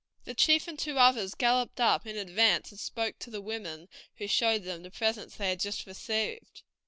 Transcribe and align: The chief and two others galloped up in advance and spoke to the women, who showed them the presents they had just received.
The 0.25 0.33
chief 0.33 0.67
and 0.67 0.79
two 0.79 0.97
others 0.97 1.35
galloped 1.35 1.79
up 1.79 2.07
in 2.07 2.17
advance 2.17 2.71
and 2.71 2.79
spoke 2.79 3.19
to 3.19 3.29
the 3.29 3.39
women, 3.39 3.87
who 4.15 4.25
showed 4.27 4.63
them 4.63 4.81
the 4.81 4.89
presents 4.89 5.35
they 5.35 5.49
had 5.49 5.59
just 5.59 5.85
received. 5.85 6.63